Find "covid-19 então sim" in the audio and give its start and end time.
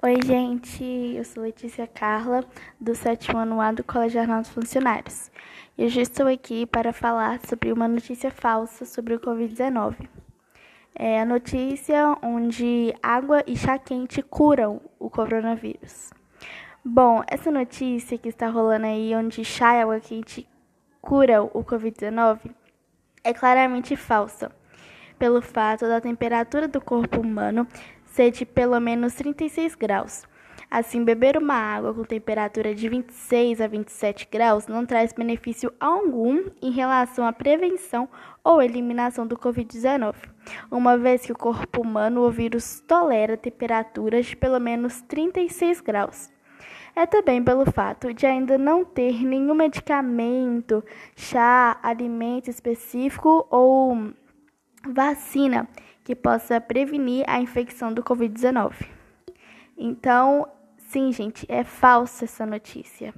58.02-61.12